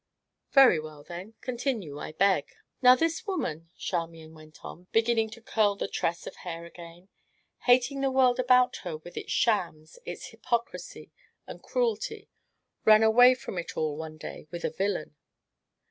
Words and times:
"Very 0.51 0.79
well, 0.79 1.03
then, 1.03 1.35
continue, 1.41 1.99
I 1.99 2.11
beg." 2.13 2.55
"Now, 2.81 2.95
this 2.95 3.27
woman," 3.27 3.69
Charmian 3.77 4.33
went 4.33 4.65
on, 4.65 4.87
beginning 4.91 5.29
to 5.29 5.43
curl 5.43 5.75
the 5.75 5.87
tress 5.87 6.25
of 6.25 6.37
hair 6.37 6.65
again, 6.65 7.09
"hating 7.65 8.01
the 8.01 8.09
world 8.09 8.39
about 8.39 8.77
her 8.77 8.97
with 8.97 9.15
its 9.15 9.31
shams, 9.31 9.99
its 10.03 10.29
hypocrisy, 10.29 11.11
and 11.45 11.61
cruelty, 11.61 12.29
ran 12.83 13.03
away 13.03 13.35
from 13.35 13.59
it 13.59 13.77
all, 13.77 13.95
one 13.95 14.17
day, 14.17 14.47
with 14.49 14.65
a 14.65 14.71
villain." 14.71 15.15